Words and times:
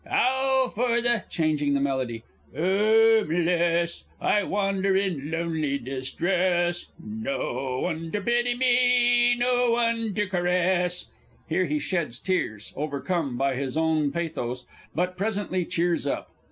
Ow! 0.11 0.67
for 0.73 0.99
the" 0.99 1.25
(changing 1.29 1.75
the 1.75 1.79
melody) 1.79 2.23
"'omeless, 2.55 4.03
I 4.19 4.41
wander 4.41 4.95
in 4.95 5.29
lonely 5.29 5.77
distress. 5.77 6.87
No 6.99 7.81
one 7.81 8.11
ter 8.11 8.21
pity 8.21 8.55
me 8.55 9.35
none 9.37 10.15
ter 10.15 10.25
caress!" 10.25 11.11
(Here 11.47 11.65
he 11.65 11.77
sheds 11.77 12.17
tears, 12.17 12.73
_overcome 12.75 13.37
by 13.37 13.53
his 13.53 13.77
own 13.77 14.11
pathos, 14.11 14.65
but 14.95 15.17
presently 15.17 15.65
cheers 15.65 16.07
up. 16.07 16.31